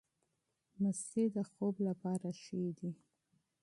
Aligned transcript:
مستې 0.81 1.23
د 1.35 1.37
خوب 1.51 1.75
لپاره 1.87 2.29
ښې 2.41 2.63
دي. 2.77 2.91